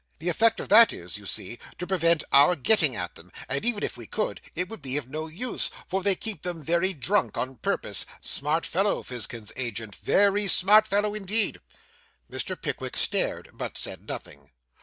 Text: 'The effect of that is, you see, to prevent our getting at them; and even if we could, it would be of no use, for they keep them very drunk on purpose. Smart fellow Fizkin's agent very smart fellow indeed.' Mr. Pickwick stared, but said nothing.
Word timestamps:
'The 0.17 0.29
effect 0.29 0.59
of 0.59 0.67
that 0.67 0.91
is, 0.91 1.15
you 1.15 1.27
see, 1.27 1.59
to 1.77 1.85
prevent 1.85 2.23
our 2.31 2.55
getting 2.55 2.95
at 2.95 3.13
them; 3.13 3.31
and 3.47 3.63
even 3.63 3.83
if 3.83 3.97
we 3.97 4.07
could, 4.07 4.41
it 4.55 4.67
would 4.67 4.81
be 4.81 4.97
of 4.97 5.07
no 5.07 5.27
use, 5.27 5.69
for 5.87 6.01
they 6.01 6.15
keep 6.15 6.41
them 6.41 6.63
very 6.63 6.91
drunk 6.91 7.37
on 7.37 7.57
purpose. 7.57 8.07
Smart 8.19 8.65
fellow 8.65 9.03
Fizkin's 9.03 9.51
agent 9.55 9.95
very 9.95 10.47
smart 10.47 10.87
fellow 10.87 11.13
indeed.' 11.13 11.61
Mr. 12.31 12.59
Pickwick 12.59 12.97
stared, 12.97 13.49
but 13.53 13.77
said 13.77 14.07
nothing. 14.07 14.49